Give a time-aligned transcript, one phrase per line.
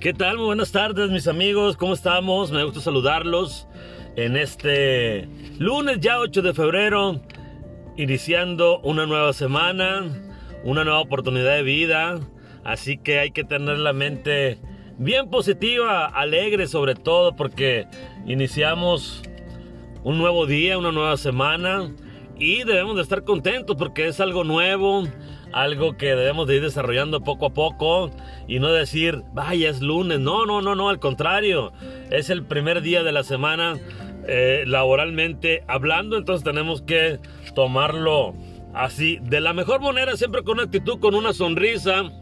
[0.00, 0.36] ¿Qué tal?
[0.36, 2.52] Muy buenas tardes mis amigos, ¿cómo estamos?
[2.52, 3.66] Me gusta saludarlos
[4.14, 5.28] en este
[5.58, 7.20] lunes ya 8 de febrero,
[7.96, 10.06] iniciando una nueva semana,
[10.62, 12.20] una nueva oportunidad de vida,
[12.62, 14.60] así que hay que tener la mente
[14.98, 17.88] bien positiva, alegre sobre todo porque
[18.24, 19.24] iniciamos
[20.04, 21.92] un nuevo día, una nueva semana
[22.38, 25.08] y debemos de estar contentos porque es algo nuevo,
[25.52, 28.10] algo que debemos de ir desarrollando poco a poco
[28.46, 30.20] y no decir, vaya, es lunes.
[30.20, 31.72] No, no, no, no, al contrario.
[32.10, 33.76] Es el primer día de la semana
[34.26, 37.18] eh, laboralmente hablando, entonces tenemos que
[37.54, 38.34] tomarlo
[38.74, 42.12] así, de la mejor manera, siempre con una actitud, con una sonrisa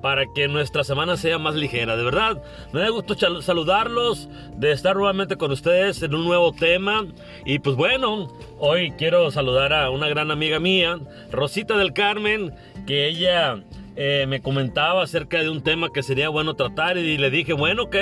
[0.00, 1.96] para que nuestra semana sea más ligera.
[1.96, 7.06] De verdad, me da gusto saludarlos, de estar nuevamente con ustedes en un nuevo tema.
[7.44, 10.98] Y pues bueno, hoy quiero saludar a una gran amiga mía,
[11.30, 12.54] Rosita del Carmen,
[12.86, 13.60] que ella
[14.00, 17.82] eh, me comentaba acerca de un tema que sería bueno tratar y le dije, bueno,
[17.82, 17.96] ok,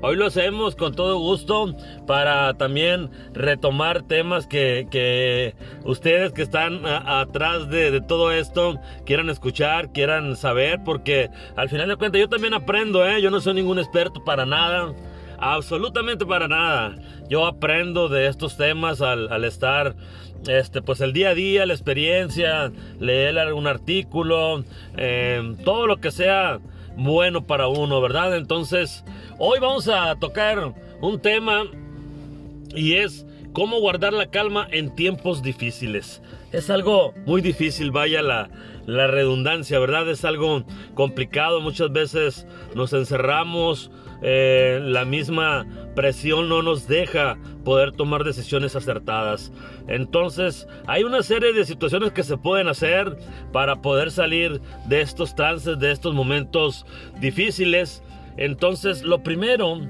[0.00, 1.72] hoy lo hacemos con todo gusto
[2.04, 10.34] para también retomar temas que, ustedes que están atrás de, todo esto quieran escuchar, quieran
[10.34, 13.22] saber, porque al final de cuentas yo también aprendo, ¿eh?
[13.22, 14.94] yo no soy ningún experto para nada.
[15.38, 16.96] Absolutamente para nada.
[17.28, 19.94] Yo aprendo de estos temas al, estar
[20.46, 24.64] este, pues el día a día, la experiencia, leer algún artículo,
[24.96, 26.60] eh, todo lo que sea
[26.96, 28.36] bueno para uno, ¿verdad?
[28.36, 29.04] Entonces,
[29.38, 31.64] hoy vamos a tocar un tema
[32.74, 36.22] y es cómo guardar la calma en tiempos difíciles.
[36.52, 38.48] Es algo muy difícil, vaya la
[38.86, 40.08] redundancia, ¿verdad?
[40.08, 40.64] Es algo
[40.94, 43.90] complicado, muchas veces nos encerramos,
[44.22, 49.52] eh, la misma presión no nos deja poder tomar decisiones acertadas.
[49.88, 53.16] Entonces, hay una serie de situaciones que se pueden hacer
[53.52, 56.86] para poder salir de estos trances, de estos momentos
[57.20, 58.02] difíciles.
[58.36, 59.80] Entonces, lo primero,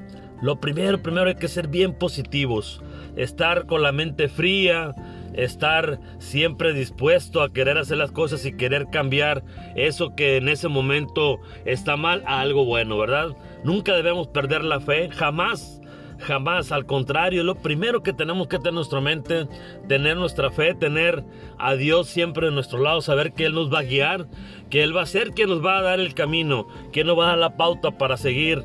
[0.42, 2.82] lo primero, primero hay que ser bien positivos,
[3.16, 4.94] estar con la mente fría,
[5.36, 9.44] estar siempre dispuesto a querer hacer las cosas y querer cambiar
[9.74, 13.36] eso que en ese momento está mal a algo bueno, ¿verdad?
[13.66, 15.80] Nunca debemos perder la fe, jamás.
[16.20, 19.48] Jamás, al contrario, lo primero que tenemos que tener en nuestra mente,
[19.88, 21.24] tener nuestra fe, tener
[21.58, 24.28] a Dios siempre en nuestro lado, saber que Él nos va a guiar,
[24.70, 27.24] que Él va a ser quien nos va a dar el camino, que nos va
[27.24, 28.64] a dar la pauta para seguir.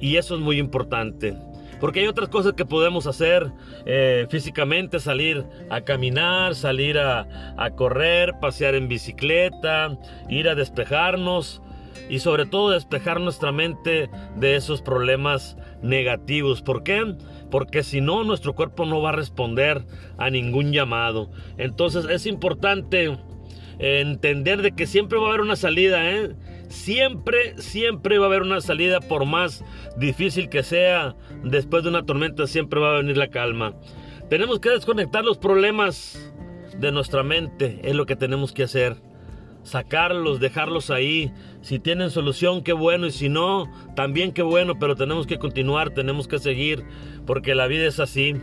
[0.00, 1.36] Y eso es muy importante.
[1.78, 3.52] Porque hay otras cosas que podemos hacer
[3.86, 9.96] eh, físicamente, salir a caminar, salir a, a correr, pasear en bicicleta,
[10.28, 11.62] ir a despejarnos
[12.08, 16.62] y sobre todo despejar nuestra mente de esos problemas negativos.
[16.62, 17.14] ¿Por qué?
[17.50, 19.84] Porque si no, nuestro cuerpo no va a responder
[20.18, 21.30] a ningún llamado.
[21.58, 23.16] Entonces es importante
[23.78, 26.34] entender de que siempre va a haber una salida, ¿eh?
[26.68, 29.64] Siempre, siempre va a haber una salida, por más
[29.96, 33.74] difícil que sea, después de una tormenta siempre va a venir la calma.
[34.28, 36.32] Tenemos que desconectar los problemas
[36.78, 39.09] de nuestra mente, es lo que tenemos que hacer.
[39.62, 41.32] Sacarlos, dejarlos ahí.
[41.60, 43.06] Si tienen solución, qué bueno.
[43.06, 44.78] Y si no, también qué bueno.
[44.78, 46.84] Pero tenemos que continuar, tenemos que seguir.
[47.26, 48.34] Porque la vida es así.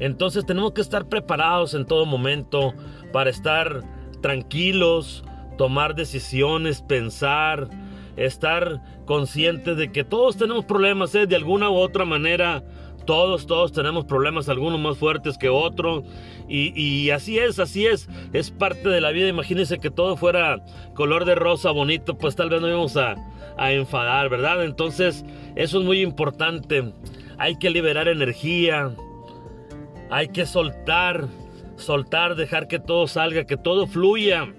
[0.00, 2.74] Entonces tenemos que estar preparados en todo momento
[3.12, 3.82] para estar
[4.20, 5.24] tranquilos,
[5.56, 7.68] tomar decisiones, pensar,
[8.16, 11.26] estar conscientes de que todos tenemos problemas, ¿eh?
[11.26, 12.64] de alguna u otra manera.
[13.08, 16.04] Todos, todos tenemos problemas, algunos más fuertes que otros.
[16.46, 18.06] Y, así es, así es.
[18.34, 19.28] Es parte de la vida.
[19.28, 23.14] Imagínense que todo fuera color de rosa bonito, pues tal vez no íbamos a,
[23.56, 24.62] a enfadar, ¿verdad?
[24.62, 25.24] Entonces,
[25.56, 26.92] eso es muy importante.
[27.38, 28.94] Hay que liberar energía.
[30.10, 31.28] Hay que soltar,
[31.76, 34.52] soltar, dejar que todo salga, que todo fluya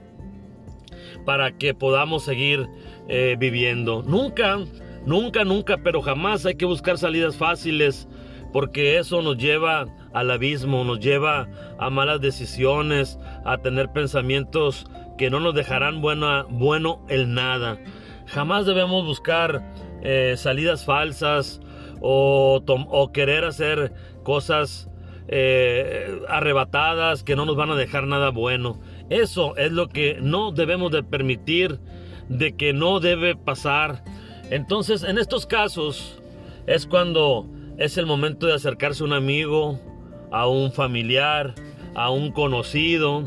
[1.24, 2.68] para que podamos seguir
[3.10, 4.02] eh, viviendo.
[4.02, 4.58] Nunca,
[5.06, 8.08] nunca, nunca, pero jamás hay que buscar salidas fáciles
[8.52, 14.88] porque eso nos lleva al abismo, nos lleva a malas decisiones, a tener pensamientos
[15.18, 17.78] que no nos dejarán bueno el nada.
[18.28, 19.64] Jamás debemos buscar
[20.02, 21.60] eh, salidas falsas
[22.00, 23.94] o, o, querer hacer
[24.24, 24.90] cosas
[25.28, 28.80] eh, arrebatadas que no nos van a dejar nada bueno.
[29.10, 31.80] Eso es lo que no debemos de permitir,
[32.30, 34.04] de que no debe pasar.
[34.50, 36.22] Entonces, en estos casos
[36.68, 37.48] es cuando
[37.80, 39.80] es el momento de acercarse a un amigo,
[40.32, 41.56] a un familiar,
[41.96, 43.24] a un conocido,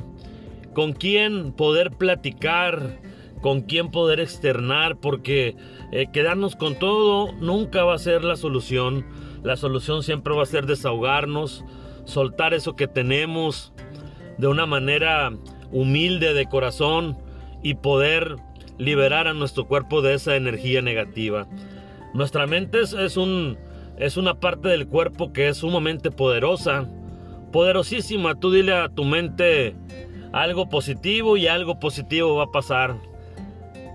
[0.75, 3.01] con quien poder platicar,
[3.41, 5.57] con quien poder externar, porque
[5.91, 9.07] eh, quedarnos con todo nunca va a ser la solución.
[9.43, 11.65] La solución siempre va a ser desahogarnos,
[12.05, 13.73] soltar eso que tenemos
[14.37, 15.33] de una manera
[15.71, 17.17] humilde de corazón
[17.63, 18.37] y poder
[18.79, 21.49] liberar a nuestro cuerpo de esa energía negativa.
[22.15, 23.57] Nuestra mente es, un,
[23.99, 26.89] es una parte del cuerpo que es sumamente poderosa,
[27.53, 28.35] poderosísima.
[28.35, 29.77] Tú dile a tu mente
[30.33, 32.97] algo positivo y algo positivo va a pasar.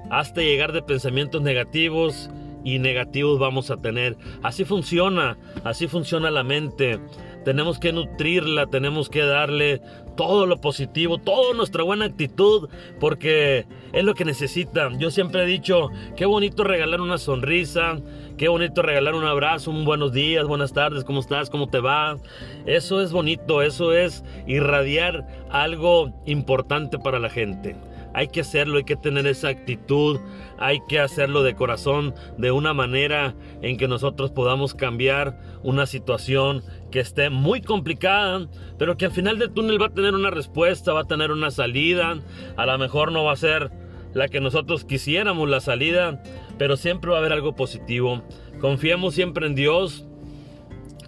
[0.09, 2.29] Hasta llegar de pensamientos negativos
[2.63, 4.17] y negativos vamos a tener.
[4.43, 6.99] Así funciona, así funciona la mente.
[7.45, 9.81] Tenemos que nutrirla, tenemos que darle
[10.15, 12.69] todo lo positivo, toda nuestra buena actitud,
[12.99, 14.89] porque es lo que necesita.
[14.97, 17.99] Yo siempre he dicho, qué bonito regalar una sonrisa,
[18.37, 21.49] qué bonito regalar un abrazo, un buenos días, buenas tardes, ¿cómo estás?
[21.49, 22.17] ¿Cómo te va?
[22.65, 27.75] Eso es bonito, eso es irradiar algo importante para la gente
[28.17, 30.19] hay que hacerlo, hay que tener esa actitud,
[30.57, 36.63] hay que hacerlo de corazón, de una manera en que nosotros podamos cambiar una situación
[36.89, 38.47] que esté muy complicada,
[38.79, 41.51] pero que al final del túnel va a tener una respuesta, va a tener una
[41.51, 42.19] salida,
[42.55, 43.69] a lo mejor no va a ser
[44.15, 46.19] la que nosotros quisiéramos la salida,
[46.57, 48.23] pero siempre va a haber algo positivo.
[48.59, 50.07] Confiemos siempre en Dios,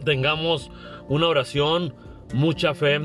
[0.06, 0.70] tengamos
[1.08, 1.96] una oración,
[2.36, 3.02] mucha fe,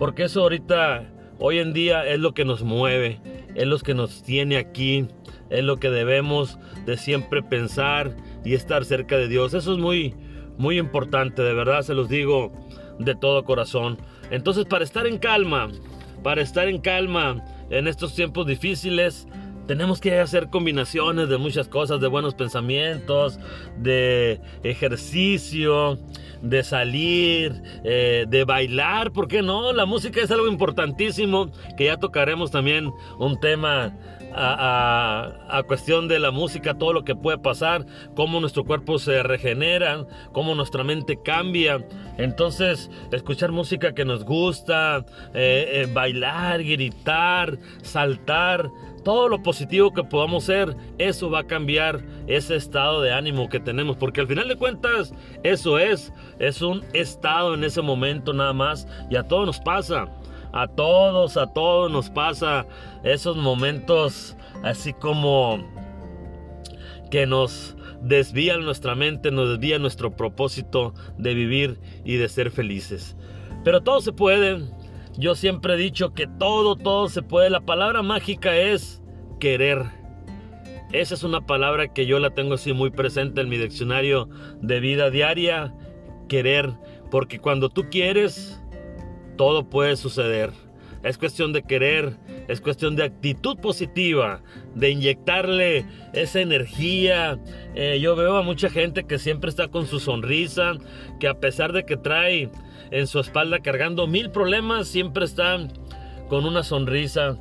[0.00, 1.08] porque eso ahorita,
[1.38, 3.20] hoy en día es lo que nos mueve
[3.54, 5.06] es lo que nos tiene aquí,
[5.50, 9.54] es lo que debemos de siempre pensar y estar cerca de Dios.
[9.54, 10.14] Eso es muy,
[10.58, 12.52] muy importante, de verdad se los digo
[12.98, 13.98] de todo corazón.
[14.30, 15.70] Entonces, para estar en calma,
[16.22, 19.26] para estar en calma en estos tiempos difíciles,
[19.66, 23.38] tenemos que hacer combinaciones de muchas cosas, de buenos pensamientos,
[23.78, 25.98] de ejercicio,
[26.42, 29.72] de salir, eh, de bailar, ¿por qué no?
[29.72, 33.96] La música es algo importantísimo, que ya tocaremos también un tema
[34.34, 40.06] a, cuestión de la música, todo lo que puede pasar, cómo nuestro cuerpo se regenera,
[40.32, 41.84] cómo nuestra mente cambia.
[42.18, 45.04] Entonces, escuchar música que nos gusta,
[45.34, 48.70] eh, eh, bailar, gritar, saltar,
[49.04, 53.60] todo lo positivo que podamos ser, eso va a cambiar ese estado de ánimo que
[53.60, 58.54] tenemos, porque al final de cuentas eso es, es un estado en ese momento nada
[58.54, 60.08] más y a todos nos pasa,
[60.54, 62.64] a todos, a todos nos pasa
[63.02, 65.58] esos momentos así como
[67.10, 73.16] que nos desvían nuestra mente, nos desvían nuestro propósito de vivir y de ser felices.
[73.64, 74.64] Pero todo se puede,
[75.18, 77.50] yo siempre he dicho que todo, todo se puede.
[77.50, 79.02] La palabra mágica es
[79.40, 79.82] querer.
[80.92, 84.28] Esa es una palabra que yo la tengo así muy presente en mi diccionario
[84.60, 85.74] de vida diaria.
[86.28, 86.74] Querer.
[87.10, 88.60] Porque cuando tú quieres,
[89.36, 90.50] todo puede suceder.
[91.02, 92.16] Es cuestión de querer,
[92.48, 94.40] es cuestión de actitud positiva,
[94.74, 95.84] de inyectarle
[96.14, 97.38] esa energía.
[97.74, 100.72] Eh, yo veo a mucha gente que siempre está con su sonrisa,
[101.20, 102.50] que a pesar de que trae
[102.90, 105.72] en su espalda cargando mil problemas, siempre están
[106.28, 107.36] con una sonrisa,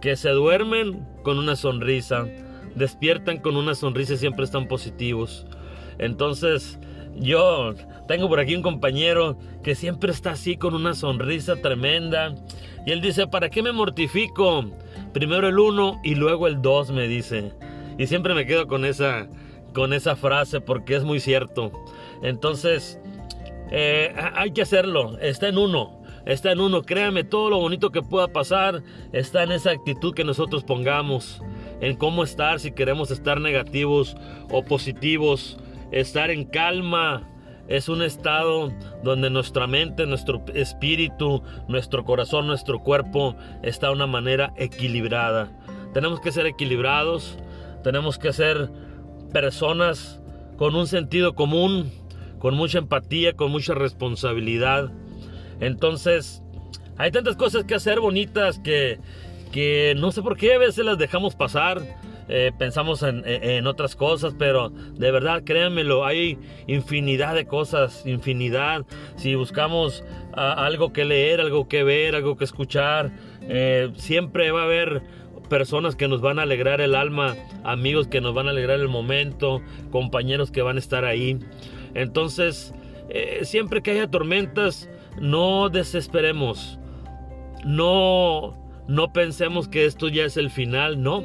[0.00, 2.26] que se duermen con una sonrisa,
[2.74, 5.46] despiertan con una sonrisa y siempre están positivos.
[5.98, 6.80] Entonces,
[7.16, 7.74] yo
[8.06, 12.34] tengo por aquí un compañero que siempre está así con una sonrisa tremenda.
[12.86, 14.64] Y él dice, ¿para qué me mortifico?
[15.12, 17.52] Primero el uno y luego el dos, me dice.
[17.98, 19.28] Y siempre me quedo con esa,
[19.72, 21.72] con esa frase porque es muy cierto.
[22.22, 22.98] Entonces,
[23.70, 28.02] eh, hay que hacerlo, está en uno, está en uno, créame, todo lo bonito que
[28.02, 28.82] pueda pasar
[29.12, 31.42] está en esa actitud que nosotros pongamos,
[31.80, 34.16] en cómo estar, si queremos estar negativos
[34.50, 35.58] o positivos,
[35.94, 37.30] estar en calma.
[37.66, 38.70] Es un estado
[39.02, 45.50] donde nuestra mente, nuestro espíritu, nuestro corazón, nuestro cuerpo está de una manera equilibrada.
[45.94, 47.38] Tenemos que ser equilibrados,
[47.82, 48.70] tenemos que ser
[49.32, 50.20] personas
[50.58, 51.90] con un sentido común,
[52.38, 54.92] con mucha empatía, con mucha responsabilidad.
[55.60, 56.42] Entonces,
[56.98, 58.98] hay tantas cosas que hacer bonitas que,
[59.52, 61.80] que no sé por qué a veces las dejamos pasar.
[62.28, 68.86] Eh, pensamos en, otras cosas, pero de verdad, créanmelo, hay infinidad de cosas, infinidad.
[69.16, 73.12] Si buscamos ah, algo que leer, algo que ver, algo que escuchar,
[73.42, 75.02] eh, siempre va a haber
[75.48, 78.88] personas que nos van a alegrar el alma, amigos que nos van a alegrar el
[78.88, 81.38] momento, compañeros que van a estar ahí.
[81.94, 82.74] Entonces,
[83.08, 84.88] eh, siempre que haya tormentas,
[85.20, 86.78] no desesperemos.
[87.64, 88.56] No,
[88.88, 91.22] no pensemos que esto ya es el final, no.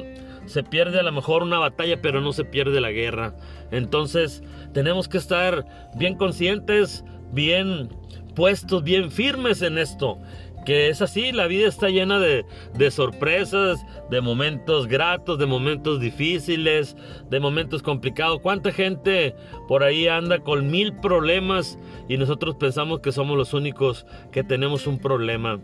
[0.50, 3.34] Se pierde a lo mejor una batalla, pero no se pierde la guerra.
[3.70, 4.42] Entonces,
[4.72, 5.64] tenemos que estar
[5.94, 7.88] bien conscientes, bien
[8.34, 10.18] puestos, bien firmes en esto
[10.64, 12.44] que es así, la vida está llena de,
[12.90, 16.96] sorpresas, de momentos gratos, de momentos difíciles,
[17.30, 18.40] de momentos complicados.
[18.40, 19.34] ¿Cuánta gente
[19.68, 21.78] por ahí anda con mil problemas
[22.08, 25.60] y nosotros pensamos que somos los únicos que tenemos un problema?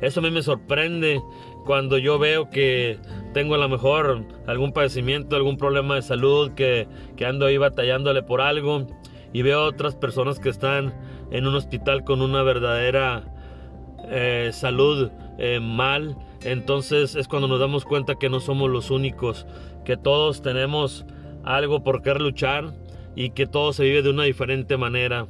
[0.00, 1.22] Eso a mí me sorprende
[1.64, 2.98] cuando yo veo que
[3.34, 6.88] tengo a lo mejor algún padecimiento, algún problema de salud, que,
[7.24, 8.86] ando ahí batallándole por algo
[9.32, 10.94] y veo otras personas que están
[11.30, 13.24] en un hospital con una verdadera
[14.08, 16.16] eh, salud eh, mal.
[16.42, 19.46] Entonces es cuando nos damos cuenta que no somos los únicos,
[19.84, 21.04] que todos tenemos
[21.44, 22.74] algo por qué luchar
[23.14, 25.26] y que todo se vive de una diferente manera.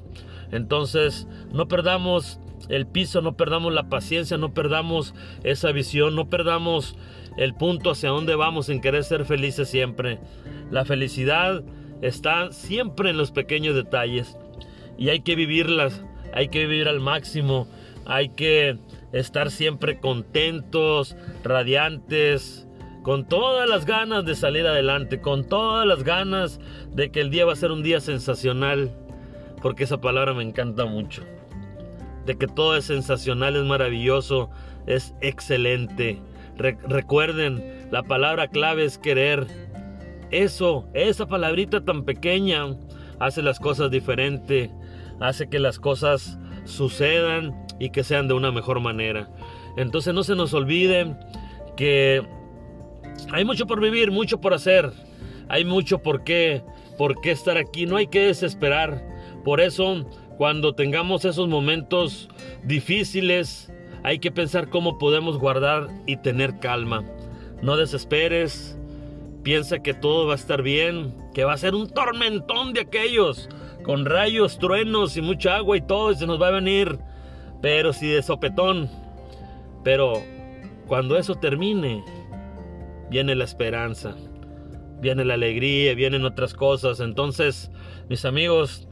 [0.53, 5.15] Entonces no perdamos el piso, no perdamos la paciencia, no perdamos
[5.45, 6.97] esa visión, no perdamos
[7.37, 10.19] el punto hacia dónde vamos en querer ser felices siempre.
[10.71, 11.63] La felicidad
[12.03, 14.37] está siempre en los pequeños detalles
[14.99, 17.67] y hay que vivirlas, hay que vivir al máximo,
[18.07, 18.79] hay que
[19.13, 22.67] estar siempre contentos, radiantes,
[23.03, 26.61] con todas las ganas de salir adelante, con todas las ganas
[26.93, 28.91] de que el día va a ser un día sensacional,
[29.63, 31.25] porque esa palabra me encanta mucho
[32.27, 34.51] de que todo es sensacional, es maravilloso,
[34.87, 36.21] es excelente.
[36.57, 39.47] recuerden, la palabra clave es querer.
[40.31, 42.77] Eso, esa palabrita tan pequeña
[43.19, 44.71] hace las cosas diferente,
[45.21, 49.29] hace que las cosas sucedan y que sean de una mejor manera.
[49.77, 51.17] Entonces no se nos olvide
[51.77, 52.23] que
[53.33, 54.93] hay mucho por vivir, mucho por hacer,
[55.49, 56.63] hay mucho por qué,
[56.99, 59.05] por qué estar aquí, no hay que desesperar.
[59.45, 60.07] Por eso
[60.41, 62.31] cuando tengamos esos momentos
[62.65, 63.71] difíciles,
[64.03, 67.05] hay que pensar cómo podemos guardar y tener calma.
[67.61, 68.79] No desesperes,
[69.43, 73.51] piensa que todo va a estar bien, que va a ser un tormentón de aquellos,
[73.83, 76.99] con rayos, truenos y mucha agua y todo, y se nos va a venir,
[77.61, 78.89] pero si de sopetón.
[79.85, 80.23] Pero
[80.87, 82.03] cuando eso termine,
[83.11, 84.17] viene la esperanza,
[85.03, 87.01] viene la alegría, vienen otras cosas.
[87.01, 87.71] Entonces,
[88.09, 88.89] mis amigos,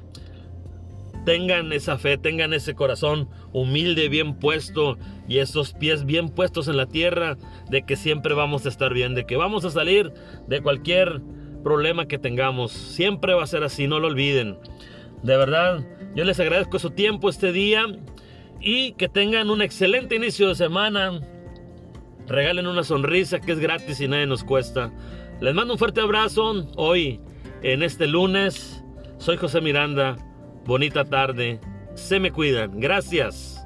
[1.28, 4.96] tengan esa fe, tengan ese corazón humilde, bien puesto
[5.28, 7.36] y esos pies bien puestos en la tierra
[7.68, 10.10] de que siempre vamos a estar bien, de que vamos a salir
[10.46, 11.20] de cualquier
[11.62, 12.72] problema que tengamos.
[12.72, 14.56] Siempre va a ser así, no lo olviden.
[15.22, 17.84] De verdad, yo les agradezco su tiempo este día
[18.58, 21.20] y que tengan un excelente inicio de semana.
[22.26, 24.90] Regalen una sonrisa que es gratis y nadie nos cuesta.
[25.42, 27.20] Les mando un fuerte abrazo hoy
[27.62, 28.82] en este lunes.
[29.18, 30.16] Soy José Miranda
[30.68, 31.58] bonita tarde,
[31.94, 33.57] se me cuidan, gracias.